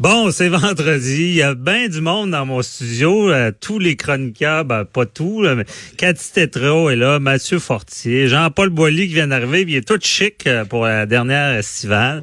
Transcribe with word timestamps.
Bon, 0.00 0.30
c'est 0.30 0.48
vendredi. 0.48 1.22
Il 1.22 1.34
y 1.34 1.42
a 1.42 1.56
bien 1.56 1.88
du 1.88 2.00
monde 2.00 2.30
dans 2.30 2.46
mon 2.46 2.62
studio. 2.62 3.32
Euh, 3.32 3.50
tous 3.60 3.80
les 3.80 3.96
chroniqueurs, 3.96 4.64
ben, 4.64 4.84
pas 4.84 5.06
tous, 5.06 5.44
mais 5.56 5.64
Cathy 5.96 6.32
Tétrault 6.32 6.88
est 6.88 6.94
là, 6.94 7.18
Mathieu 7.18 7.58
Fortier, 7.58 8.28
Jean-Paul 8.28 8.68
Boilly 8.68 9.08
qui 9.08 9.14
vient 9.14 9.26
d'arriver. 9.26 9.64
Il 9.66 9.74
est 9.74 9.86
tout 9.86 9.98
chic 10.00 10.46
euh, 10.46 10.64
pour 10.64 10.84
la 10.84 11.04
dernière 11.04 11.58
estivale. 11.58 12.22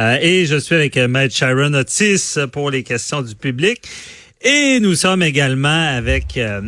Euh, 0.00 0.18
et 0.20 0.46
je 0.46 0.56
suis 0.56 0.74
avec 0.74 0.96
euh, 0.96 1.06
Maître 1.06 1.32
Sharon 1.32 1.74
Otis 1.74 2.38
pour 2.50 2.72
les 2.72 2.82
questions 2.82 3.22
du 3.22 3.36
public. 3.36 3.82
Et 4.44 4.80
nous 4.80 4.96
sommes 4.96 5.22
également 5.22 5.96
avec 5.96 6.36
euh, 6.36 6.60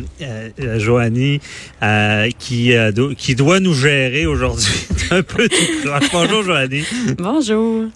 Joanie 0.77 1.41
euh, 1.83 2.29
qui, 2.39 2.71
qui 3.17 3.35
doit 3.35 3.59
nous 3.59 3.73
gérer 3.73 4.25
aujourd'hui. 4.25 4.87
un 5.11 5.21
peu 5.21 5.49
tout. 5.49 5.89
Bonjour 6.13 6.43
Joanie. 6.43 6.85
Bonjour. 7.17 7.87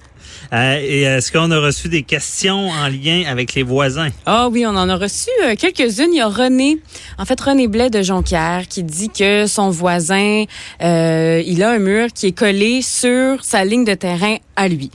Euh, 0.51 0.79
et 0.81 1.01
est-ce 1.01 1.31
qu'on 1.31 1.51
a 1.51 1.59
reçu 1.59 1.89
des 1.89 2.01
questions 2.01 2.69
en 2.69 2.87
lien 2.87 3.23
avec 3.27 3.53
les 3.53 3.63
voisins? 3.63 4.09
Ah 4.25 4.49
oui, 4.49 4.65
on 4.65 4.75
en 4.75 4.89
a 4.89 4.95
reçu 4.95 5.29
euh, 5.43 5.55
quelques-unes. 5.55 6.11
Il 6.11 6.17
y 6.17 6.21
a 6.21 6.27
René, 6.27 6.79
en 7.17 7.25
fait 7.25 7.39
René 7.39 7.67
Blais 7.67 7.89
de 7.89 8.01
Jonquière, 8.01 8.67
qui 8.67 8.83
dit 8.83 9.09
que 9.09 9.45
son 9.45 9.69
voisin, 9.69 10.45
euh, 10.81 11.43
il 11.45 11.61
a 11.61 11.71
un 11.71 11.79
mur 11.79 12.07
qui 12.13 12.27
est 12.27 12.31
collé 12.37 12.81
sur 12.81 13.43
sa 13.43 13.63
ligne 13.63 13.85
de 13.85 13.93
terrain 13.93 14.37
à 14.55 14.67
lui. 14.67 14.89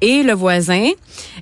Et 0.00 0.22
le 0.22 0.32
voisin 0.32 0.90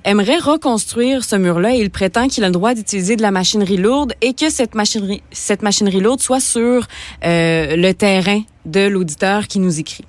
aimerait 0.03 0.39
reconstruire 0.39 1.23
ce 1.23 1.35
mur-là 1.35 1.75
et 1.75 1.79
il 1.79 1.91
prétend 1.91 2.27
qu'il 2.27 2.43
a 2.43 2.47
le 2.47 2.53
droit 2.53 2.73
d'utiliser 2.73 3.15
de 3.15 3.21
la 3.21 3.31
machinerie 3.31 3.77
lourde 3.77 4.13
et 4.21 4.33
que 4.33 4.49
cette 4.49 4.73
machinerie, 4.73 5.21
cette 5.31 5.61
machinerie 5.61 5.99
lourde 5.99 6.21
soit 6.21 6.39
sur 6.39 6.87
euh, 7.23 7.75
le 7.75 7.91
terrain 7.93 8.41
de 8.65 8.87
l'auditeur 8.87 9.47
qui 9.47 9.59
nous 9.59 9.79
écrit. 9.79 10.05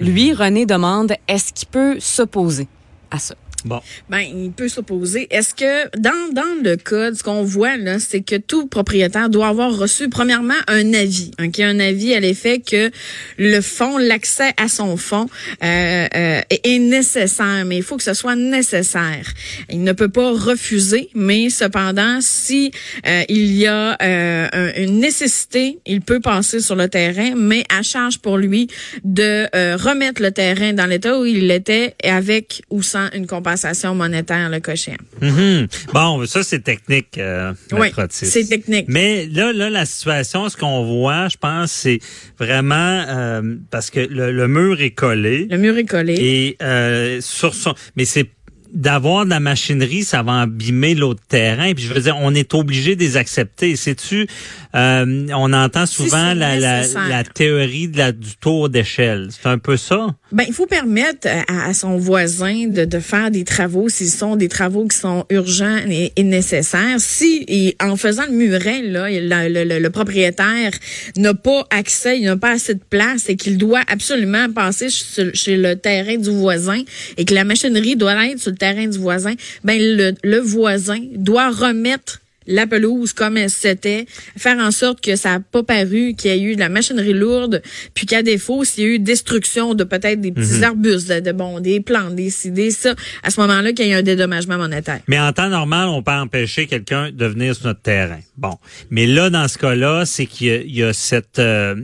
Lui, 0.00 0.32
René 0.32 0.66
demande, 0.66 1.14
est-ce 1.28 1.52
qu'il 1.52 1.68
peut 1.68 1.96
s'opposer? 1.98 2.68
À 3.14 3.18
ça? 3.18 3.34
Bon. 3.64 3.80
Ben, 4.10 4.20
il 4.20 4.52
peut 4.52 4.68
s'opposer. 4.68 5.26
Est-ce 5.30 5.54
que 5.54 5.96
dans, 5.98 6.32
dans 6.32 6.62
le 6.62 6.76
code, 6.76 7.14
ce 7.14 7.22
qu'on 7.22 7.44
voit 7.44 7.76
là, 7.76 7.98
c'est 7.98 8.20
que 8.20 8.36
tout 8.36 8.66
propriétaire 8.66 9.30
doit 9.30 9.48
avoir 9.48 9.74
reçu 9.76 10.08
premièrement 10.10 10.54
un 10.68 10.92
avis, 10.92 11.30
ok, 11.42 11.60
un 11.60 11.80
avis 11.80 12.14
à 12.14 12.20
l'effet 12.20 12.60
que 12.60 12.90
le 13.38 13.60
fonds, 13.60 13.96
l'accès 13.98 14.52
à 14.58 14.68
son 14.68 14.96
fonds 14.96 15.28
euh, 15.62 16.06
euh, 16.14 16.40
est, 16.50 16.78
nécessaire, 16.78 17.64
mais 17.64 17.78
il 17.78 17.82
faut 17.82 17.96
que 17.96 18.02
ce 18.02 18.12
soit 18.14 18.36
nécessaire. 18.36 19.32
Il 19.70 19.82
ne 19.82 19.92
peut 19.92 20.08
pas 20.10 20.30
refuser, 20.32 21.08
mais 21.14 21.48
cependant, 21.48 22.18
si 22.20 22.70
euh, 23.06 23.22
il 23.28 23.52
y 23.54 23.66
a 23.66 23.96
euh, 24.02 24.48
un- 24.52 24.72
une 24.82 24.98
nécessité, 25.00 25.78
il 25.86 26.00
peut 26.02 26.20
passer 26.20 26.60
sur 26.60 26.76
le 26.76 26.88
terrain, 26.88 27.32
mais 27.36 27.64
à 27.74 27.82
charge 27.82 28.18
pour 28.18 28.36
lui 28.36 28.68
de 29.04 29.46
euh, 29.56 29.76
remettre 29.76 30.20
le 30.20 30.30
terrain 30.32 30.72
dans 30.74 30.86
l'état 30.86 31.18
où 31.18 31.24
il 31.24 31.50
était 31.50 31.94
avec 32.04 32.62
ou 32.70 32.82
sans 32.82 33.08
une 33.14 33.26
compensation 33.54 33.94
monétaire 33.94 34.50
le. 34.50 34.96
Mhm. 35.22 35.68
Bon, 35.92 36.26
ça 36.26 36.42
c'est 36.42 36.60
technique, 36.60 37.18
euh, 37.18 37.52
Oui, 37.72 37.88
c'est 38.10 38.44
technique. 38.48 38.86
Mais 38.88 39.26
là, 39.26 39.52
là, 39.52 39.70
la 39.70 39.86
situation, 39.86 40.48
ce 40.48 40.56
qu'on 40.56 40.84
voit, 40.84 41.28
je 41.28 41.36
pense, 41.36 41.70
c'est 41.70 42.00
vraiment 42.38 43.04
euh, 43.08 43.54
parce 43.70 43.90
que 43.90 44.00
le, 44.00 44.32
le 44.32 44.48
mur 44.48 44.80
est 44.80 44.90
collé 44.90 45.46
Le 45.50 45.58
mur 45.58 45.76
est 45.78 45.84
collé. 45.84 46.14
et 46.18 46.56
euh, 46.62 47.20
sur 47.20 47.54
son, 47.54 47.74
mais 47.96 48.04
c'est 48.04 48.28
d'avoir 48.74 49.24
de 49.24 49.30
la 49.30 49.40
machinerie, 49.40 50.02
ça 50.02 50.22
va 50.22 50.42
abîmer 50.42 50.94
l'autre 50.94 51.22
terrain. 51.28 51.72
Puis 51.74 51.84
je 51.84 51.92
veux 51.94 52.00
dire, 52.00 52.16
on 52.20 52.34
est 52.34 52.52
obligé 52.54 52.96
de 52.96 53.00
les 53.00 53.16
accepter. 53.16 53.76
Sais-tu, 53.76 54.26
euh, 54.74 55.26
on 55.34 55.52
entend 55.52 55.86
souvent 55.86 56.34
la, 56.34 56.58
la, 56.58 56.82
la 57.08 57.24
théorie 57.24 57.88
de 57.88 57.98
la, 57.98 58.12
du 58.12 58.36
tour 58.40 58.68
d'échelle. 58.68 59.28
C'est 59.30 59.48
un 59.48 59.58
peu 59.58 59.76
ça? 59.76 60.08
Ben, 60.32 60.44
il 60.48 60.52
faut 60.52 60.66
permettre 60.66 61.28
à, 61.48 61.68
à 61.68 61.74
son 61.74 61.96
voisin 61.96 62.66
de, 62.66 62.84
de 62.84 62.98
faire 62.98 63.30
des 63.30 63.44
travaux 63.44 63.88
s'ils 63.88 64.08
sont 64.10 64.34
des 64.34 64.48
travaux 64.48 64.86
qui 64.88 64.96
sont 64.98 65.24
urgents 65.30 65.78
et, 65.88 66.12
et 66.16 66.22
nécessaires. 66.24 66.96
Si, 66.98 67.44
et 67.46 67.76
en 67.80 67.96
faisant 67.96 68.24
le 68.28 68.32
muret, 68.34 68.82
là, 68.82 69.08
le, 69.08 69.48
le- 69.48 69.64
le- 69.64 69.78
le 69.78 69.90
propriétaire 69.90 70.72
n'a 71.16 71.34
pas 71.34 71.64
accès, 71.70 72.18
il 72.18 72.24
n'a 72.24 72.36
pas 72.36 72.50
assez 72.50 72.74
de 72.74 72.82
place 72.90 73.28
et 73.28 73.36
qu'il 73.36 73.56
doit 73.58 73.82
absolument 73.86 74.50
passer 74.50 74.88
chez, 74.90 75.30
chez 75.34 75.56
le 75.56 75.76
terrain 75.76 76.16
du 76.16 76.30
voisin 76.30 76.82
et 77.16 77.24
que 77.24 77.34
la 77.34 77.44
machinerie 77.44 77.94
doit 77.96 78.26
être 78.26 78.40
sur 78.40 78.50
le 78.50 78.56
terrain 78.64 78.88
du 78.94 78.98
voisin, 78.98 79.34
ben, 79.66 79.78
le, 79.78 80.14
le 80.22 80.40
voisin 80.56 81.00
doit 81.30 81.50
remettre 81.50 82.20
la 82.46 82.66
pelouse 82.66 83.12
comme 83.14 83.36
elle 83.38 83.48
s'était, 83.48 84.04
faire 84.36 84.58
en 84.58 84.70
sorte 84.70 85.00
que 85.00 85.16
ça 85.16 85.30
n'a 85.30 85.40
pas 85.40 85.62
paru 85.62 86.14
qu'il 86.16 86.30
y 86.30 86.34
a 86.34 86.36
eu 86.36 86.54
de 86.54 86.60
la 86.60 86.68
machinerie 86.68 87.14
lourde, 87.14 87.62
puis 87.94 88.04
qu'à 88.04 88.22
défaut, 88.22 88.64
s'il 88.64 88.84
y 88.84 88.86
a 88.86 88.90
eu 88.90 88.98
destruction 88.98 89.74
de 89.74 89.84
peut-être 89.84 90.20
des 90.20 90.30
petits 90.30 90.62
arbustes, 90.62 91.08
de, 91.08 91.20
de, 91.20 91.32
bon, 91.32 91.60
des 91.60 91.80
plantes, 91.80 92.14
des 92.14 92.28
ci, 92.28 92.50
des 92.50 92.70
ça, 92.70 92.94
à 93.22 93.30
ce 93.30 93.40
moment-là, 93.40 93.72
qu'il 93.72 93.86
y 93.86 93.90
ait 93.90 93.94
un 93.94 94.02
dédommagement 94.02 94.58
monétaire. 94.58 95.00
Mais 95.08 95.18
en 95.18 95.32
temps 95.32 95.48
normal, 95.48 95.88
on 95.88 96.02
peut 96.02 96.12
empêcher 96.12 96.66
quelqu'un 96.66 97.10
de 97.10 97.26
venir 97.26 97.54
sur 97.56 97.66
notre 97.66 97.80
terrain. 97.80 98.20
Bon. 98.36 98.54
Mais 98.90 99.06
là, 99.06 99.30
dans 99.30 99.48
ce 99.48 99.56
cas-là, 99.56 100.04
c'est 100.04 100.26
qu'il 100.26 100.46
y 100.46 100.50
a, 100.50 100.56
il 100.56 100.76
y 100.76 100.82
a 100.82 100.92
cette... 100.92 101.38
euh, 101.38 101.74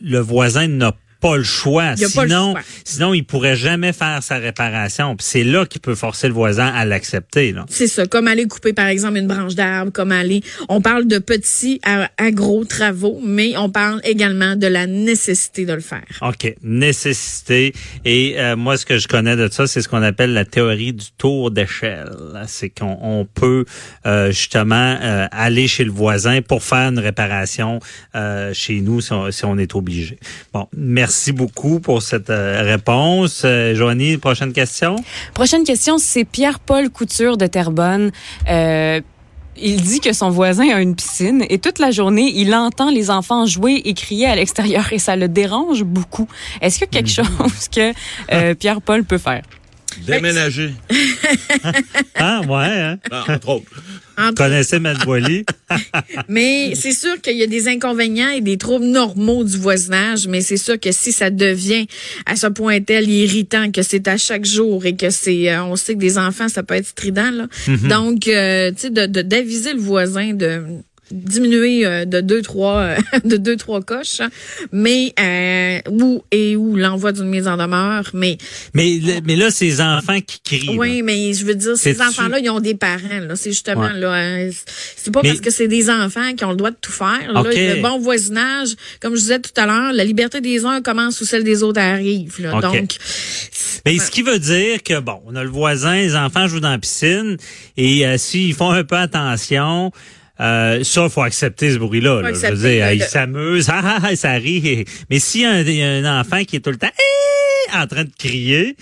le 0.00 0.20
voisin 0.20 0.68
n'a 0.68 0.92
pas 1.20 1.36
le 1.36 1.42
choix. 1.42 1.94
Il 1.96 2.02
y 2.02 2.04
a 2.04 2.08
pas 2.08 2.24
le 2.24 2.28
sinon, 2.28 2.52
choix. 2.52 2.62
sinon, 2.84 3.14
il 3.14 3.24
pourrait 3.24 3.56
jamais 3.56 3.92
faire 3.92 4.22
sa 4.22 4.36
réparation. 4.38 5.16
Puis 5.16 5.26
c'est 5.28 5.44
là 5.44 5.66
qu'il 5.66 5.80
peut 5.80 5.94
forcer 5.94 6.28
le 6.28 6.34
voisin 6.34 6.66
à 6.66 6.84
l'accepter. 6.84 7.54
C'est 7.68 7.86
ça, 7.86 8.06
comme 8.06 8.28
aller 8.28 8.46
couper, 8.46 8.72
par 8.72 8.86
exemple, 8.86 9.18
une 9.18 9.26
branche 9.26 9.54
d'arbre, 9.54 9.92
comme 9.92 10.12
aller... 10.12 10.42
On 10.68 10.80
parle 10.80 11.06
de 11.06 11.18
petits 11.18 11.80
à, 11.84 12.10
à 12.18 12.30
gros 12.30 12.64
travaux, 12.64 13.20
mais 13.24 13.56
on 13.56 13.70
parle 13.70 14.00
également 14.04 14.56
de 14.56 14.66
la 14.66 14.86
nécessité 14.86 15.66
de 15.66 15.72
le 15.72 15.80
faire. 15.80 16.04
OK. 16.22 16.54
Nécessité. 16.62 17.72
Et 18.04 18.34
euh, 18.38 18.56
moi, 18.56 18.76
ce 18.76 18.86
que 18.86 18.98
je 18.98 19.08
connais 19.08 19.36
de 19.36 19.48
ça, 19.50 19.66
c'est 19.66 19.82
ce 19.82 19.88
qu'on 19.88 20.02
appelle 20.02 20.32
la 20.32 20.44
théorie 20.44 20.92
du 20.92 21.06
tour 21.16 21.50
d'échelle. 21.50 22.10
C'est 22.46 22.70
qu'on 22.70 22.98
on 23.00 23.24
peut 23.24 23.64
euh, 24.06 24.30
justement 24.30 24.96
euh, 25.00 25.26
aller 25.30 25.68
chez 25.68 25.84
le 25.84 25.90
voisin 25.90 26.42
pour 26.42 26.62
faire 26.62 26.90
une 26.90 26.98
réparation 26.98 27.80
euh, 28.14 28.52
chez 28.52 28.80
nous 28.80 29.00
si 29.00 29.12
on, 29.12 29.30
si 29.30 29.44
on 29.44 29.58
est 29.58 29.74
obligé. 29.74 30.18
Bon, 30.52 30.68
merci 30.76 31.07
beaucoup 31.32 31.80
pour 31.80 32.02
cette 32.02 32.30
euh, 32.30 32.62
réponse. 32.62 33.42
Euh, 33.44 33.74
Joanie, 33.74 34.16
prochaine 34.16 34.52
question? 34.52 34.96
Prochaine 35.34 35.64
question, 35.64 35.98
c'est 35.98 36.24
Pierre-Paul 36.24 36.90
Couture 36.90 37.36
de 37.36 37.46
Terrebonne. 37.46 38.10
Euh, 38.48 39.00
il 39.60 39.82
dit 39.82 40.00
que 40.00 40.12
son 40.12 40.30
voisin 40.30 40.68
a 40.70 40.80
une 40.80 40.94
piscine 40.94 41.44
et 41.48 41.58
toute 41.58 41.78
la 41.78 41.90
journée, 41.90 42.32
il 42.34 42.54
entend 42.54 42.90
les 42.90 43.10
enfants 43.10 43.46
jouer 43.46 43.82
et 43.84 43.94
crier 43.94 44.26
à 44.26 44.36
l'extérieur 44.36 44.92
et 44.92 44.98
ça 44.98 45.16
le 45.16 45.28
dérange 45.28 45.82
beaucoup. 45.82 46.28
Est-ce 46.60 46.78
qu'il 46.78 46.86
y 46.86 46.88
a 46.88 46.92
quelque 46.92 47.10
chose 47.10 47.68
que 47.74 47.92
euh, 48.32 48.54
Pierre-Paul 48.54 49.04
peut 49.04 49.18
faire? 49.18 49.42
Déménager. 50.06 50.72
Ah, 52.16 52.40
ouais, 52.42 52.80
hein? 52.80 52.98
Ah, 53.10 53.24
entre 53.28 53.48
autres. 53.48 53.70
Entre- 54.16 54.34
Connaissez 54.34 54.80
Matt 54.80 55.04
Boily? 55.04 55.44
Mais 56.28 56.74
c'est 56.74 56.92
sûr 56.92 57.20
qu'il 57.20 57.36
y 57.36 57.42
a 57.42 57.46
des 57.46 57.68
inconvénients 57.68 58.30
et 58.30 58.40
des 58.40 58.58
troubles 58.58 58.86
normaux 58.86 59.44
du 59.44 59.56
voisinage, 59.56 60.26
mais 60.26 60.40
c'est 60.40 60.56
sûr 60.56 60.80
que 60.80 60.90
si 60.90 61.12
ça 61.12 61.30
devient 61.30 61.86
à 62.26 62.34
ce 62.34 62.48
point 62.48 62.80
tel 62.80 63.08
irritant 63.08 63.70
que 63.70 63.82
c'est 63.82 64.08
à 64.08 64.16
chaque 64.16 64.44
jour 64.44 64.84
et 64.86 64.96
que 64.96 65.10
c'est, 65.10 65.50
euh, 65.52 65.62
on 65.64 65.76
sait 65.76 65.94
que 65.94 66.00
des 66.00 66.18
enfants, 66.18 66.48
ça 66.48 66.62
peut 66.64 66.74
être 66.74 66.86
strident, 66.88 67.30
là. 67.30 67.46
Donc, 67.88 68.26
euh, 68.26 68.70
tu 68.72 68.78
sais, 68.82 68.90
de, 68.90 69.06
de- 69.06 69.22
d'aviser 69.22 69.72
le 69.74 69.80
voisin 69.80 70.32
de 70.34 70.62
diminuer 71.10 71.86
euh, 71.86 72.04
de 72.04 72.20
deux 72.20 72.42
trois 72.42 72.76
euh, 72.80 72.96
de 73.24 73.36
deux 73.36 73.56
trois 73.56 73.80
coches 73.82 74.20
hein. 74.20 74.28
mais 74.72 75.12
euh, 75.20 75.80
ou 75.90 76.22
et 76.30 76.56
ou 76.56 76.76
l'envoi 76.76 77.12
d'une 77.12 77.28
mise 77.28 77.48
en 77.48 77.56
demeure 77.56 78.10
mais 78.14 78.38
Mais, 78.74 78.98
mais 79.24 79.36
là, 79.36 79.50
ces 79.50 79.80
enfants 79.80 80.20
qui 80.20 80.40
crient. 80.44 80.66
là. 80.66 80.72
oui, 80.78 81.02
mais 81.02 81.32
je 81.32 81.44
veux 81.44 81.54
dire, 81.54 81.76
ces 81.76 81.94
C'est-tu- 81.94 82.02
enfants-là, 82.08 82.38
ils 82.40 82.50
ont 82.50 82.60
des 82.60 82.74
parents. 82.74 83.20
Là, 83.26 83.36
c'est 83.36 83.50
justement 83.50 83.82
Ouais. 83.88 83.98
là, 83.98 84.12
hein, 84.14 84.50
c'est 84.96 85.12
pas 85.12 85.20
Mais- 85.22 85.28
parce 85.30 85.40
que 85.40 85.50
c'est 85.50 85.68
des 85.68 85.88
enfants 85.90 86.34
qui 86.36 86.44
ont 86.44 86.50
le 86.50 86.56
droit 86.56 86.70
de 86.70 86.76
tout 86.80 86.92
faire. 86.92 87.32
Là, 87.32 87.42
le 87.44 87.80
bon 87.82 87.98
voisinage, 87.98 88.70
comme 89.00 89.14
je 89.14 89.20
disais 89.20 89.38
tout 89.40 89.50
à 89.56 89.66
l'heure, 89.66 89.92
la 89.92 90.04
liberté 90.04 90.40
des 90.40 90.64
uns 90.64 90.80
commence 90.82 91.20
où 91.20 91.24
celle 91.24 91.44
des 91.44 91.62
autres 91.62 91.80
arrive. 91.80 92.34
Là. 92.40 92.60
Donc, 92.60 92.96
Mais 93.86 93.98
ce 93.98 94.10
qui 94.10 94.22
veut 94.22 94.38
dire 94.38 94.82
que, 94.82 94.98
bon, 95.00 95.20
on 95.26 95.36
a 95.36 95.42
le 95.44 95.50
voisin, 95.50 95.94
les 95.96 96.14
enfants 96.16 96.46
jouent 96.48 96.60
dans 96.60 96.70
la 96.70 96.78
piscine, 96.78 97.36
et 97.76 98.06
euh, 98.06 98.18
s'ils 98.18 98.54
font 98.54 98.70
un 98.70 98.84
peu 98.84 98.96
attention, 98.96 99.92
euh, 100.40 100.84
ça, 100.84 101.04
il 101.04 101.10
faut 101.10 101.22
accepter 101.22 101.72
ce 101.72 101.78
bruit-là. 101.78 102.22
là. 102.22 102.32
Je 102.32 102.46
veux 102.54 102.68
dire, 102.70 102.86
le- 102.94 102.98
s'amusent, 103.00 103.68
ah, 103.72 103.80
ah, 103.84 103.98
ah, 104.04 104.16
ça 104.16 104.32
rit. 104.32 104.84
Mais 105.10 105.18
s'il 105.18 105.42
y 105.42 105.44
a 105.44 105.50
un, 105.50 105.62
il 105.62 105.74
y 105.74 105.82
a 105.82 105.88
un 105.90 106.20
enfant 106.20 106.44
qui 106.44 106.56
est 106.56 106.60
tout 106.60 106.70
le 106.70 106.76
temps 106.78 106.90
Eh 106.98 107.76
en 107.76 107.86
train 107.86 108.04
de 108.04 108.10
crier, 108.18 108.76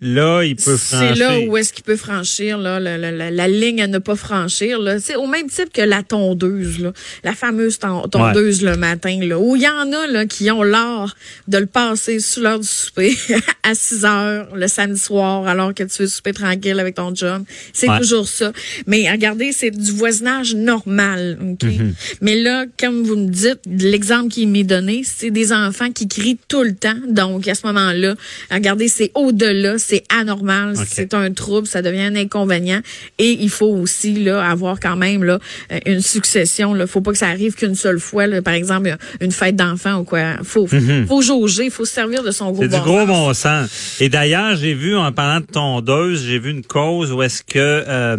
là, 0.00 0.42
il 0.44 0.54
peut 0.56 0.76
c'est 0.76 0.96
franchir. 0.96 1.16
là 1.16 1.38
où 1.40 1.56
est-ce 1.56 1.72
qu'il 1.72 1.82
peut 1.84 1.96
franchir 1.96 2.56
là, 2.58 2.78
la, 2.78 2.96
la- 2.98 3.10
la- 3.10 3.30
la 3.30 3.48
ligne 3.48 3.82
à 3.82 3.86
ne 3.88 3.98
pas 3.98 4.14
franchir. 4.14 4.78
Là. 4.78 5.00
C'est 5.00 5.16
au 5.16 5.26
même 5.26 5.48
type 5.48 5.72
que 5.72 5.82
la 5.82 6.02
tondeuse, 6.02 6.78
là, 6.78 6.92
la 7.24 7.32
fameuse 7.34 7.78
ton- 7.78 8.02
tondeuse 8.08 8.62
le 8.62 8.76
matin, 8.76 9.18
là, 9.22 9.38
où 9.38 9.56
il 9.56 9.62
y 9.62 9.68
en 9.68 9.92
a 9.92 10.06
là, 10.06 10.26
qui 10.26 10.50
ont 10.50 10.62
l'art 10.62 11.16
de 11.48 11.58
le 11.58 11.66
passer 11.66 12.20
sous 12.20 12.40
l'heure 12.40 12.60
du 12.60 12.66
souper 12.66 13.16
à 13.64 13.74
6 13.74 14.04
heures 14.04 14.54
le 14.54 14.68
samedi 14.68 15.00
soir 15.00 15.46
alors 15.48 15.74
que 15.74 15.82
tu 15.82 16.02
veux 16.02 16.08
souper 16.08 16.32
tranquille 16.32 16.78
avec 16.78 16.94
ton 16.94 17.14
job. 17.14 17.42
C'est 17.72 17.88
Ouais. 17.88 17.98
toujours 17.98 18.28
ça. 18.28 18.52
Mais 18.86 19.10
regardez, 19.10 19.52
c'est 19.52 19.70
du 19.70 19.92
voisinage 19.92 20.54
normal. 20.54 21.38
ok? 21.42 21.68
Mm-hmm. 21.68 21.92
Mais 22.20 22.36
là, 22.36 22.66
comme 22.78 23.02
vous 23.02 23.16
me 23.16 23.28
dites, 23.28 23.60
l'exemple 23.66 24.28
qui 24.30 24.46
m'est 24.46 24.62
donné, 24.64 25.02
c'est 25.04 25.30
des 25.30 25.52
enfants 25.52 25.90
qui 25.90 26.06
crient 26.06 26.38
tout 26.48 26.62
le 26.62 26.74
temps. 26.74 26.94
Donc, 27.08 27.48
à 27.48 27.54
ce 27.54 27.66
moment-là, 27.66 28.14
regardez, 28.50 28.88
c'est 28.88 29.10
au-delà. 29.14 29.78
C'est 29.88 30.04
anormal, 30.14 30.74
c'est 30.86 31.14
un 31.14 31.32
trouble, 31.32 31.66
ça 31.66 31.80
devient 31.80 32.02
un 32.02 32.16
inconvénient. 32.16 32.80
Et 33.18 33.30
il 33.40 33.48
faut 33.48 33.66
aussi 33.68 34.12
là 34.22 34.44
avoir 34.46 34.80
quand 34.80 34.96
même 34.96 35.24
là 35.24 35.38
une 35.86 36.00
succession. 36.02 36.74
Là, 36.74 36.86
faut 36.86 37.00
pas 37.00 37.12
que 37.12 37.18
ça 37.18 37.28
arrive 37.28 37.54
qu'une 37.54 37.74
seule 37.74 37.98
fois. 38.00 38.26
Là, 38.26 38.42
par 38.42 38.52
exemple, 38.54 38.94
une 39.20 39.32
fête 39.32 39.56
d'enfant 39.56 40.00
ou 40.00 40.04
quoi. 40.04 40.36
Faut, 40.42 40.68
Mhm. 40.70 41.06
faut 41.06 41.22
jauger, 41.22 41.70
faut 41.70 41.86
se 41.86 41.94
servir 41.94 42.22
de 42.22 42.30
son 42.30 42.50
gros 42.52 42.62
C'est 42.62 42.68
bon 42.68 42.76
du 42.78 42.82
gros 42.82 42.98
sens. 42.98 43.06
bon 43.08 43.34
sens. 43.34 43.96
Et 44.00 44.08
d'ailleurs, 44.10 44.56
j'ai 44.56 44.74
vu 44.74 44.94
en 44.96 45.10
parlant 45.12 45.40
de 45.40 45.46
tondeuse, 45.46 46.22
j'ai 46.26 46.38
vu 46.38 46.50
une 46.50 46.64
cause 46.64 47.10
où 47.12 47.22
est-ce 47.22 47.42
que 47.42 47.58
euh, 47.58 48.16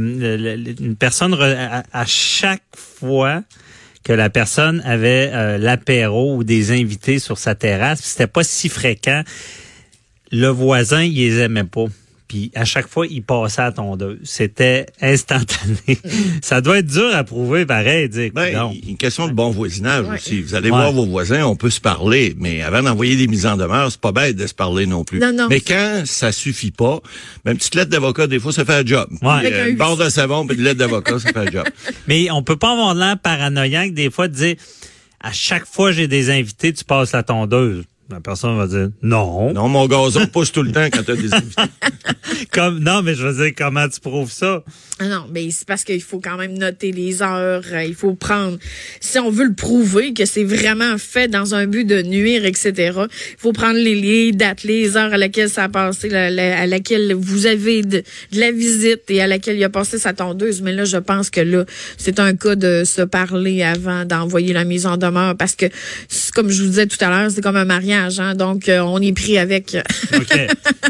une 0.79 0.95
personne 0.95 1.35
à, 1.39 1.83
à 1.93 2.05
chaque 2.07 2.63
fois 2.75 3.43
que 4.03 4.13
la 4.13 4.29
personne 4.31 4.81
avait 4.85 5.29
euh, 5.33 5.57
l'apéro 5.59 6.35
ou 6.37 6.43
des 6.43 6.71
invités 6.71 7.19
sur 7.19 7.37
sa 7.37 7.53
terrasse, 7.53 7.99
c'était 8.01 8.27
pas 8.27 8.43
si 8.43 8.69
fréquent, 8.69 9.21
le 10.31 10.47
voisin, 10.47 11.03
il 11.03 11.15
les 11.15 11.39
aimait 11.39 11.63
pas. 11.63 11.85
Puis 12.27 12.51
à 12.53 12.63
chaque 12.63 12.87
fois, 12.87 13.07
il 13.07 13.23
passait 13.23 13.61
à 13.61 13.65
la 13.65 13.71
tondeuse. 13.71 14.19
C'était 14.23 14.85
instantané. 15.01 15.97
Ça 16.43 16.61
doit 16.61 16.77
être 16.77 16.85
dur 16.85 17.09
à 17.15 17.23
prouver, 17.23 17.65
pareil. 17.65 18.07
Dire, 18.07 18.29
Ben, 18.35 18.55
non. 18.55 18.71
une 18.87 18.97
question 18.97 19.27
de 19.27 19.33
bon 19.33 19.49
voisinage 19.49 20.05
Ouais. 20.07 20.13
aussi. 20.13 20.39
Vous 20.41 20.53
allez 20.53 20.69
Ouais. 20.69 20.77
voir 20.77 20.91
vos 20.91 21.07
voisins, 21.07 21.43
on 21.45 21.55
peut 21.55 21.71
se 21.71 21.81
parler, 21.81 22.35
mais 22.37 22.61
avant 22.61 22.83
d'envoyer 22.83 23.15
des 23.15 23.25
mises 23.25 23.47
en 23.47 23.57
demeure, 23.57 23.91
c'est 23.91 23.99
pas 23.99 24.11
bête 24.11 24.35
de 24.35 24.45
se 24.45 24.53
parler 24.53 24.85
non 24.85 25.03
plus. 25.03 25.17
Non, 25.19 25.33
non. 25.33 25.47
Mais 25.49 25.59
quand 25.59 26.03
ça 26.05 26.31
suffit 26.31 26.69
pas, 26.69 26.99
ben, 27.43 27.53
une 27.53 27.57
petite 27.57 27.73
lettre 27.73 27.89
d'avocat, 27.89 28.27
des 28.27 28.39
fois, 28.39 28.53
ça 28.53 28.63
fait 28.63 28.75
un 28.75 28.85
job. 28.85 29.07
Ouais. 29.23 29.49
Puis, 29.49 29.59
un 29.59 29.67
une 29.69 29.75
barre 29.77 29.97
de 29.97 30.07
savon 30.09 30.45
puis 30.45 30.55
une 30.55 30.63
lettre 30.63 30.77
d'avocat, 30.77 31.17
ça 31.17 31.29
fait 31.29 31.39
un 31.39 31.51
job. 31.51 31.65
Mais 32.07 32.29
on 32.29 32.43
peut 32.43 32.57
pas 32.57 32.73
avoir 32.73 32.93
l'air 32.93 33.17
paranoïaque 33.17 33.95
des 33.95 34.11
fois 34.11 34.27
de 34.27 34.35
dire 34.35 34.55
à 35.19 35.31
chaque 35.31 35.65
fois 35.65 35.91
j'ai 35.91 36.07
des 36.07 36.29
invités, 36.29 36.71
tu 36.73 36.83
passes 36.85 37.11
la 37.13 37.23
tondeuse. 37.23 37.85
La 38.11 38.19
personne 38.19 38.57
va 38.57 38.65
dire 38.67 38.89
non. 39.03 39.53
Non, 39.53 39.67
mon 39.69 39.85
gazon 39.87 40.25
pousse 40.33 40.51
tout 40.51 40.63
le 40.63 40.71
temps 40.71 40.87
quand 40.91 41.03
t'as 41.03 41.15
des 41.15 41.31
invités. 41.33 41.61
Comme 42.51 42.79
non, 42.79 43.01
mais 43.03 43.13
je 43.15 43.27
veux 43.27 43.43
dire 43.45 43.53
comment 43.55 43.87
tu 43.87 43.99
prouves 43.99 44.31
ça? 44.31 44.63
Ah 44.99 45.07
non, 45.07 45.25
mais 45.31 45.49
c'est 45.51 45.67
parce 45.67 45.83
qu'il 45.83 46.01
faut 46.01 46.19
quand 46.19 46.37
même 46.37 46.57
noter 46.57 46.91
les 46.91 47.21
heures. 47.21 47.61
euh, 47.71 47.83
Il 47.83 47.95
faut 47.95 48.13
prendre, 48.15 48.57
si 48.99 49.19
on 49.19 49.29
veut 49.29 49.45
le 49.45 49.53
prouver 49.53 50.13
que 50.13 50.25
c'est 50.25 50.43
vraiment 50.43 50.97
fait 50.97 51.27
dans 51.27 51.53
un 51.55 51.67
but 51.67 51.85
de 51.85 52.01
nuire, 52.01 52.45
etc. 52.45 52.73
Il 52.75 53.07
faut 53.37 53.53
prendre 53.53 53.77
les, 53.77 53.95
les 53.95 54.31
dates, 54.31 54.63
les 54.63 54.97
heures 54.97 55.13
à 55.13 55.17
laquelle 55.17 55.49
ça 55.49 55.65
a 55.65 55.69
passé, 55.69 56.09
la- 56.09 56.29
la- 56.31 56.59
à 56.61 56.65
laquelle 56.65 57.13
vous 57.13 57.45
avez 57.45 57.81
de, 57.83 58.03
de 58.33 58.39
la 58.39 58.51
visite 58.51 59.03
et 59.09 59.21
à 59.21 59.27
laquelle 59.27 59.57
il 59.57 59.63
a 59.63 59.69
passé 59.69 59.97
sa 59.99 60.13
tondeuse. 60.13 60.61
Mais 60.61 60.71
là, 60.73 60.83
je 60.85 60.97
pense 60.97 61.29
que 61.29 61.41
là, 61.41 61.65
c'est 61.97 62.19
un 62.19 62.35
cas 62.35 62.55
de 62.55 62.83
se 62.85 63.01
parler 63.03 63.63
avant 63.63 64.05
d'envoyer 64.05 64.53
la 64.53 64.65
mise 64.65 64.85
en 64.85 64.97
demeure 64.97 65.35
parce 65.37 65.55
que, 65.55 65.65
comme 66.33 66.49
je 66.49 66.63
vous 66.63 66.69
disais 66.69 66.87
tout 66.87 66.97
à 67.01 67.09
l'heure, 67.09 67.31
c'est 67.31 67.41
comme 67.41 67.55
un 67.57 67.65
mariage, 67.65 67.98
hein, 68.19 68.35
donc 68.35 68.69
euh, 68.69 68.79
on 68.79 69.01
est 69.01 69.13
pris 69.13 69.37
avec 69.37 69.75
OK. 70.13 70.37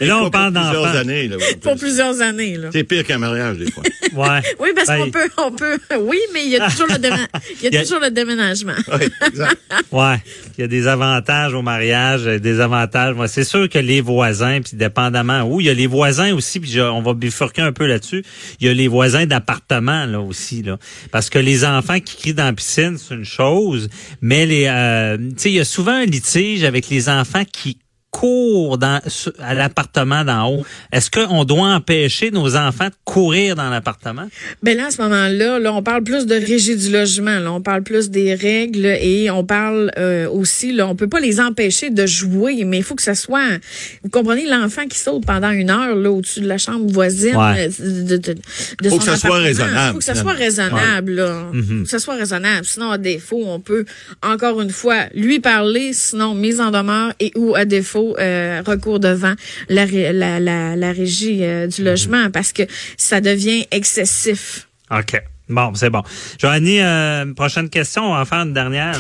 Et 0.02 0.06
là 0.06 0.20
on 0.24 0.30
parle 0.32 0.54
pour 0.54 0.62
plusieurs 0.62 0.84
d'enfants. 0.84 0.98
années. 0.98 1.28
Là, 1.28 1.36
pour 1.62 1.76
plusieurs 1.76 2.22
années. 2.22 2.58
Là. 2.58 2.70
C'est 2.72 2.84
pire 2.84 3.04
qu'un 3.06 3.18
mariage, 3.18 3.58
des 3.58 3.72
fois. 3.72 3.84
Ouais. 4.16 4.42
Oui, 4.60 4.70
parce 4.76 4.88
Ben, 4.88 5.04
qu'on 5.04 5.12
peut, 5.12 5.30
on 5.38 5.52
peut, 5.52 5.78
oui, 6.02 6.18
mais 6.34 6.44
il 6.44 6.50
y 6.50 6.56
a 6.58 6.68
toujours 6.72 6.88
le, 6.88 6.96
déma- 7.00 7.28
il 7.62 7.72
y 7.72 7.78
a 7.78 7.84
toujours 7.84 8.00
le 8.00 8.10
déménagement. 8.10 8.74
Oui, 8.92 9.08
exact. 9.28 9.56
Ouais, 9.92 10.16
il 10.58 10.62
y 10.62 10.64
a 10.64 10.68
des 10.68 10.88
avantages 10.88 11.54
au 11.54 11.62
mariage, 11.62 12.22
euh, 12.26 12.40
des 12.40 12.60
avantages. 12.60 13.14
Moi, 13.14 13.28
c'est 13.28 13.44
sûr 13.44 13.70
que 13.70 13.78
les 13.78 14.02
voisins, 14.02 14.62
puis 14.62 14.76
dépendamment 14.76 15.44
où, 15.44 15.62
il 15.62 15.68
y 15.68 15.70
a 15.70 15.76
les 15.76 15.86
voisins 15.86 16.34
aussi, 16.34 16.60
puis 16.60 16.82
on 16.82 17.04
va 17.04 17.14
bifurquer 17.14 17.62
un 17.62 17.72
peu 17.72 17.86
là-dessus. 17.86 18.24
Il 18.60 18.66
y 18.66 18.70
a 18.72 18.74
les 18.74 18.88
voisins 18.88 19.28
d'appartement 19.28 20.08
là 20.08 20.20
aussi 20.22 20.64
là, 20.64 20.80
parce 21.12 21.30
que 21.30 21.38
les 21.38 21.64
enfants 21.64 22.00
qui 22.00 22.16
crient 22.18 22.34
dans 22.34 22.46
la 22.46 22.54
piscine, 22.54 22.98
c'est 22.98 23.14
une 23.14 23.26
chose, 23.26 23.90
mais 24.22 24.48
les, 24.48 24.66
euh, 24.68 25.18
tu 25.18 25.34
sais, 25.38 25.50
il 25.52 25.56
y 25.56 25.60
a 25.60 25.66
souvent 25.66 25.94
un 25.94 26.06
litige 26.06 26.64
avec 26.64 26.90
les 26.90 26.99
enfants 27.08 27.46
qui 27.46 27.80
courent 28.20 28.78
dans, 28.78 29.00
à 29.40 29.54
l'appartement 29.54 30.26
d'en 30.26 30.50
haut. 30.52 30.66
Est-ce 30.92 31.10
qu'on 31.10 31.46
doit 31.46 31.68
empêcher 31.70 32.32
nos 32.32 32.56
enfants 32.58 32.88
de 32.88 32.94
courir 33.06 33.56
dans 33.56 33.70
l'appartement? 33.70 34.28
Ben 34.62 34.76
là, 34.76 34.88
à 34.88 34.92
ce 34.92 35.02
moment-là, 35.02 35.60
là, 35.60 35.74
on 35.74 35.82
parle 35.82 36.04
plus 36.04 36.26
de 36.26 36.36
régie 36.36 36.76
du 36.76 36.92
logement. 36.92 37.40
Là, 37.40 37.52
on 37.54 37.62
parle 37.62 37.84
plus 37.84 38.10
des 38.10 38.34
règles 38.36 38.86
et 38.86 39.30
on 39.32 39.46
parle 39.46 39.92
euh, 39.98 40.28
aussi, 40.30 40.74
là, 40.74 40.88
on 40.88 40.96
peut 40.96 41.08
pas 41.08 41.22
les 41.22 41.40
empêcher 41.40 41.92
de 41.92 42.06
jouer, 42.06 42.64
mais 42.66 42.78
il 42.80 42.84
faut 42.84 42.96
que 42.96 43.02
ça 43.02 43.16
soit, 43.16 43.42
vous 44.04 44.10
comprenez, 44.10 44.46
l'enfant 44.48 44.86
qui 44.88 44.98
saute 44.98 45.26
pendant 45.26 45.52
une 45.52 45.70
heure 45.70 45.96
là 45.96 46.12
au-dessus 46.12 46.42
de 46.42 46.48
la 46.48 46.58
chambre 46.58 46.92
voisine 46.92 47.36
Ouais. 47.38 47.70
euh, 47.80 48.04
de, 48.04 48.18
de, 48.18 48.34
de 48.34 48.90
Faut 48.90 48.96
son 48.96 48.98
que 48.98 49.04
ça 49.06 49.18
soit 49.18 49.38
raisonnable, 49.38 49.94
Faut 49.94 49.98
que 50.00 50.04
ça 50.04 50.16
soit 50.16 50.34
raisonnable, 50.34 51.12
là. 51.14 51.46
Mhm. 51.54 51.64
Faut 51.80 51.84
que 51.84 51.90
ça 51.90 52.00
soit 52.00 52.16
raisonnable. 52.16 52.66
Sinon, 52.66 52.92
à 52.92 52.98
défaut, 52.98 53.44
on 53.46 53.60
peut 53.60 53.86
encore 54.24 54.60
une 54.62 54.72
fois 54.72 55.06
lui 55.16 55.40
parler, 55.40 55.94
sinon 55.94 56.34
mise 56.36 56.60
en 56.60 56.72
demeure 56.72 57.14
et 57.20 57.32
ou 57.38 57.56
à 57.56 57.66
défaut 57.66 58.09
euh, 58.20 58.62
recours 58.66 59.00
devant 59.00 59.36
la, 59.68 59.86
la, 59.86 60.40
la, 60.40 60.76
la 60.76 60.92
régie 60.92 61.44
euh, 61.44 61.68
du 61.68 61.84
logement 61.84 62.32
parce 62.32 62.54
que 62.54 62.64
ça 62.98 63.22
devient 63.22 63.68
excessif. 63.72 64.68
OK. 64.92 65.22
Bon, 65.50 65.72
c'est 65.74 65.90
bon. 65.90 66.04
Joanny, 66.38 66.80
euh, 66.80 67.34
prochaine 67.34 67.70
question, 67.70 68.04
on 68.04 68.14
va 68.14 68.22
en 68.22 68.26
faire 68.26 68.40
une 68.42 68.54
dernière. 68.54 68.94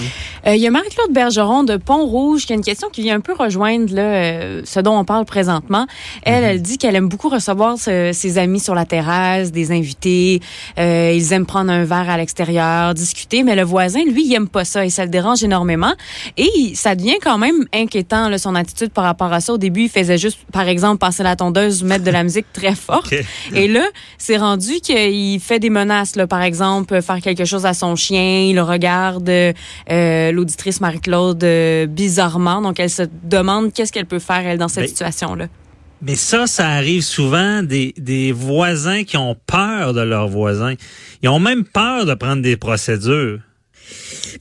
Euh, 0.47 0.55
Il 0.55 0.61
y 0.61 0.65
a 0.65 0.71
Marie-Claude 0.71 1.11
Bergeron 1.13 1.63
de 1.63 1.77
Pont-Rouge 1.77 2.47
qui 2.47 2.53
a 2.53 2.55
une 2.55 2.63
question 2.63 2.89
qui 2.91 3.03
vient 3.03 3.15
un 3.17 3.19
peu 3.19 3.33
rejoindre 3.33 3.93
là, 3.93 4.01
euh, 4.01 4.61
ce 4.65 4.79
dont 4.79 4.97
on 4.97 5.05
parle 5.05 5.25
présentement. 5.25 5.85
Elle, 6.23 6.43
elle 6.43 6.61
dit 6.63 6.79
qu'elle 6.79 6.95
aime 6.95 7.07
beaucoup 7.07 7.29
recevoir 7.29 7.77
ce- 7.77 8.11
ses 8.13 8.39
amis 8.39 8.59
sur 8.59 8.73
la 8.73 8.85
terrasse, 8.85 9.51
des 9.51 9.71
invités. 9.71 10.41
Euh, 10.79 11.13
ils 11.15 11.33
aiment 11.33 11.45
prendre 11.45 11.71
un 11.71 11.83
verre 11.83 12.09
à 12.09 12.17
l'extérieur, 12.17 12.95
discuter, 12.95 13.43
mais 13.43 13.55
le 13.55 13.61
voisin, 13.63 14.03
lui, 14.03 14.25
il 14.25 14.33
aime 14.33 14.47
pas 14.49 14.65
ça 14.65 14.83
et 14.83 14.89
ça 14.89 15.03
le 15.05 15.11
dérange 15.11 15.43
énormément. 15.43 15.93
Et 16.35 16.71
ça 16.73 16.95
devient 16.95 17.17
quand 17.21 17.37
même 17.37 17.65
inquiétant, 17.75 18.27
là, 18.27 18.39
son 18.39 18.55
attitude 18.55 18.89
par 18.89 19.03
rapport 19.03 19.31
à 19.31 19.39
ça. 19.39 19.53
Au 19.53 19.59
début, 19.59 19.83
il 19.83 19.89
faisait 19.89 20.17
juste, 20.17 20.39
par 20.51 20.67
exemple, 20.67 20.97
passer 20.97 21.21
la 21.21 21.35
tondeuse, 21.35 21.83
mettre 21.83 22.03
de 22.05 22.11
la 22.11 22.23
musique 22.29 22.47
très 22.53 22.73
forte. 22.73 23.13
Et 23.53 23.67
là, 23.67 23.83
c'est 24.17 24.37
rendu 24.37 24.79
qu'il 24.81 25.39
fait 25.39 25.59
des 25.59 25.69
menaces, 25.69 26.15
là, 26.15 26.25
par 26.25 26.38
exemple, 26.41 27.01
faire 27.01 27.21
quelque 27.21 27.45
chose 27.45 27.65
à 27.65 27.73
son 27.73 27.95
chien. 27.95 28.41
Il 28.47 28.59
regarde 28.59 29.29
euh, 29.29 30.31
l'auditrice 30.31 30.81
Marie-Claude 30.81 31.43
euh, 31.43 31.85
bizarrement. 31.87 32.61
Donc, 32.61 32.79
elle 32.79 32.89
se 32.89 33.03
demande 33.23 33.73
qu'est-ce 33.73 33.91
qu'elle 33.91 34.05
peut 34.05 34.19
faire, 34.19 34.45
elle, 34.45 34.57
dans 34.57 34.67
cette 34.67 34.83
Mais- 34.83 34.87
situation-là. 34.87 35.47
Mais 36.01 36.15
ça, 36.15 36.47
ça 36.47 36.69
arrive 36.69 37.01
souvent 37.01 37.61
des, 37.61 37.93
des 37.97 38.31
voisins 38.31 39.03
qui 39.03 39.17
ont 39.17 39.35
peur 39.45 39.93
de 39.93 39.99
leurs 39.99 40.29
voisins. 40.29 40.75
Ils 41.21 41.27
ont 41.27 41.39
même 41.39 41.65
peur 41.65 42.05
de 42.05 42.13
prendre 42.13 42.41
des 42.41 42.55
procédures. 42.55 43.39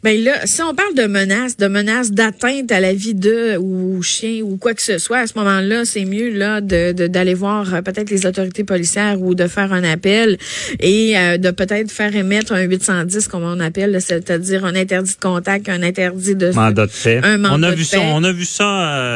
Ben 0.03 0.23
là, 0.23 0.33
si 0.47 0.63
on 0.63 0.75
parle 0.75 0.95
de 0.95 1.05
menaces, 1.07 1.57
de 1.57 1.67
menaces 1.67 2.13
d'atteinte 2.13 2.71
à 2.73 2.81
la 2.81 2.93
vie 2.95 3.15
de 3.15 3.57
ou 3.59 4.03
chien 4.03 4.41
ou 4.43 4.57
quoi 4.57 4.75
que 4.75 4.83
ce 4.83 4.99
soit, 4.99 5.19
à 5.19 5.27
ce 5.27 5.33
moment-là, 5.37 5.85
c'est 5.85 6.05
mieux 6.05 6.31
là 6.37 6.61
de 6.61 6.93
de- 6.93 7.07
d'aller 7.07 7.35
voir 7.35 7.75
euh, 7.75 7.83
peut-être 7.83 8.11
les 8.11 8.27
autorités 8.27 8.65
policières 8.65 9.21
ou 9.21 9.35
de 9.35 9.47
faire 9.47 9.73
un 9.73 9.85
appel 9.85 10.39
et 10.81 11.17
euh, 11.19 11.37
de 11.39 11.51
peut-être 11.51 11.91
faire 11.91 12.15
émettre 12.15 12.53
un 12.53 12.63
810 12.63 13.29
comme 13.29 13.43
on 13.45 13.61
appelle, 13.61 14.01
c'est-à-dire 14.01 14.65
un 14.65 14.75
interdit 14.75 15.15
de 15.15 15.21
contact, 15.21 15.69
un 15.69 15.83
interdit 15.83 16.35
de 16.35 16.51
Mandat 16.53 16.87
de 16.87 16.93
paix. 17.05 17.21
Un 17.23 17.39
mandat 17.39 17.55
on 17.57 17.63
a 17.63 17.71
de 17.71 17.77
vu 17.77 17.85
ça, 17.85 17.99
paix. 17.99 18.07
on 18.13 18.25
a 18.25 18.33
vu 18.33 18.45
ça 18.45 18.65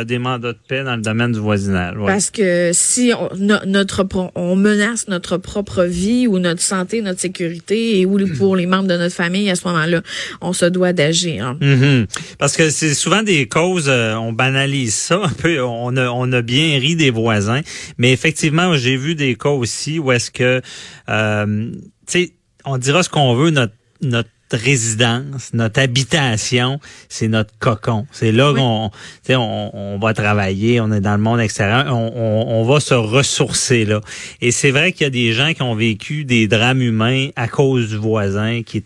euh, 0.00 0.04
des 0.04 0.18
mandats 0.18 0.52
de 0.52 0.58
paix 0.68 0.84
dans 0.84 0.96
le 0.96 1.02
domaine 1.02 1.32
du 1.32 1.40
voisinage. 1.40 1.96
ouais. 1.96 2.06
Parce 2.06 2.30
que 2.30 2.70
si 2.72 3.12
on, 3.18 3.28
no- 3.36 3.64
notre 3.66 4.04
pro- 4.04 4.30
on 4.34 4.56
menace 4.56 5.08
notre 5.08 5.36
propre 5.38 5.84
vie 5.84 6.26
ou 6.26 6.38
notre 6.38 6.60
santé, 6.62 7.02
notre 7.02 7.20
sécurité 7.20 8.00
et 8.00 8.06
ou 8.06 8.18
pour 8.38 8.56
les 8.56 8.66
membres 8.66 8.88
de 8.88 8.96
notre 8.96 9.14
famille 9.14 9.48
à 9.50 9.54
ce 9.54 9.66
moment-là, 9.68 10.02
on 10.40 10.51
se 10.52 10.64
doit 10.66 10.92
d'agir. 10.92 11.56
Mhm. 11.60 12.06
Parce 12.38 12.56
que 12.56 12.70
c'est 12.70 12.94
souvent 12.94 13.22
des 13.22 13.46
causes, 13.48 13.88
euh, 13.88 14.14
on 14.14 14.32
banalise 14.32 14.94
ça 14.94 15.20
un 15.22 15.28
peu, 15.28 15.62
on 15.62 15.96
a, 15.96 16.08
on 16.10 16.32
a 16.32 16.42
bien 16.42 16.78
ri 16.78 16.96
des 16.96 17.10
voisins, 17.10 17.60
mais 17.98 18.12
effectivement, 18.12 18.76
j'ai 18.76 18.96
vu 18.96 19.14
des 19.14 19.34
cas 19.34 19.50
aussi 19.50 19.98
où 19.98 20.12
est-ce 20.12 20.30
que, 20.30 20.60
euh, 21.08 21.70
tu 22.06 22.12
sais, 22.12 22.32
on 22.64 22.78
dira 22.78 23.02
ce 23.02 23.08
qu'on 23.08 23.34
veut, 23.34 23.50
notre, 23.50 23.74
notre 24.02 24.28
résidence, 24.52 25.54
notre 25.54 25.80
habitation, 25.80 26.78
c'est 27.08 27.28
notre 27.28 27.52
cocon. 27.58 28.06
C'est 28.12 28.32
là 28.32 28.52
Oui. 28.52 28.58
qu'on, 28.60 28.90
tu 28.90 28.98
sais, 29.28 29.36
on, 29.36 29.94
on 29.94 29.98
va 29.98 30.12
travailler, 30.12 30.78
on 30.80 30.92
est 30.92 31.00
dans 31.00 31.16
le 31.16 31.22
monde 31.22 31.40
extérieur, 31.40 31.86
on, 31.88 32.12
on, 32.14 32.60
on 32.60 32.64
va 32.64 32.78
se 32.80 32.94
ressourcer 32.94 33.84
là. 33.86 34.00
Et 34.42 34.50
c'est 34.50 34.70
vrai 34.70 34.92
qu'il 34.92 35.04
y 35.04 35.06
a 35.06 35.10
des 35.10 35.32
gens 35.32 35.54
qui 35.54 35.62
ont 35.62 35.74
vécu 35.74 36.24
des 36.24 36.48
drames 36.48 36.82
humains 36.82 37.28
à 37.34 37.48
cause 37.48 37.88
du 37.88 37.96
voisin 37.96 38.62
qui 38.62 38.78
est 38.78 38.84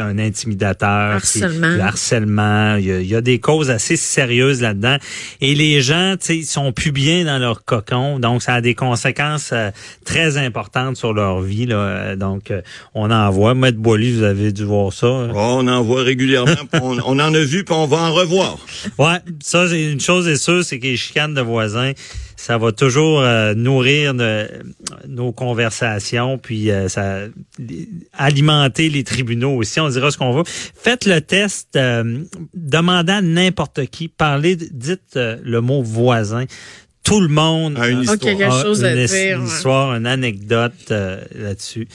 un 0.00 0.18
intimidateur, 0.18 0.88
Harcèlement. 1.16 1.68
le 1.68 1.80
harcèlement. 1.80 2.76
Il 2.76 2.84
y, 2.86 2.92
a, 2.92 3.00
il 3.00 3.06
y 3.06 3.14
a 3.14 3.20
des 3.20 3.38
causes 3.38 3.70
assez 3.70 3.96
sérieuses 3.96 4.60
là-dedans. 4.60 4.96
Et 5.40 5.54
les 5.54 5.80
gens, 5.80 6.14
tu 6.18 6.26
sais, 6.26 6.36
ils 6.38 6.44
sont 6.46 6.72
plus 6.72 6.92
bien 6.92 7.24
dans 7.24 7.38
leur 7.38 7.64
cocon, 7.64 8.18
donc 8.18 8.42
ça 8.42 8.54
a 8.54 8.60
des 8.60 8.74
conséquences 8.74 9.50
euh, 9.52 9.70
très 10.04 10.36
importantes 10.36 10.96
sur 10.96 11.12
leur 11.12 11.40
vie. 11.40 11.66
Là. 11.66 12.16
Donc, 12.16 12.50
euh, 12.50 12.62
on 12.94 13.10
en 13.10 13.30
voit. 13.30 13.54
Maître 13.54 13.78
Boily, 13.78 14.12
vous 14.12 14.22
avez 14.22 14.52
dû 14.52 14.64
voir 14.64 14.92
ça. 14.92 15.06
hein? 15.06 15.30
On 15.34 15.66
en 15.68 15.82
voit 15.82 16.02
régulièrement. 16.02 16.52
on, 16.74 16.98
on 17.04 17.18
en 17.18 17.34
a 17.34 17.40
vu, 17.40 17.64
puis 17.64 17.74
on 17.74 17.86
va 17.86 17.98
en 17.98 18.12
revoir. 18.12 18.58
Ouais, 18.98 19.18
ça, 19.42 19.68
c'est 19.68 19.90
une 19.92 20.00
chose 20.00 20.26
est 20.28 20.36
sûre, 20.36 20.64
c'est 20.64 20.78
que 20.78 20.86
les 20.86 20.96
chicanes 20.96 21.34
de 21.34 21.40
voisins, 21.40 21.92
ça 22.40 22.56
va 22.56 22.72
toujours 22.72 23.20
euh, 23.20 23.52
nourrir 23.54 24.14
de- 24.14 24.48
nos 25.06 25.30
conversations, 25.30 26.38
puis 26.38 26.70
euh, 26.70 26.88
ça 26.88 27.24
alimenter 28.16 28.88
les 28.88 29.04
tribunaux 29.04 29.56
aussi. 29.56 29.78
On 29.80 29.88
dira 29.90 30.10
ce 30.10 30.16
qu'on 30.18 30.32
veut. 30.32 30.44
Faites 30.46 31.04
le 31.04 31.20
test, 31.20 31.76
euh, 31.76 32.22
demandez 32.54 33.12
à 33.12 33.20
n'importe 33.22 33.86
qui, 33.86 34.08
parlez, 34.08 34.56
dites 34.56 35.16
euh, 35.16 35.36
le 35.42 35.60
mot 35.60 35.82
voisin. 35.82 36.44
tout 37.02 37.20
le 37.20 37.28
monde 37.28 37.78
A 37.78 37.88
une 37.88 38.00
histoire. 38.02 38.18
quelque 38.18 38.42
a 38.42 38.62
chose 38.62 38.84
à 38.84 38.92
une, 38.94 39.06
dire, 39.06 39.36
une 39.38 39.42
ouais. 39.44 39.48
histoire, 39.48 39.94
une 39.94 40.06
anecdote 40.06 40.72
euh, 40.90 41.20
là-dessus. 41.34 41.88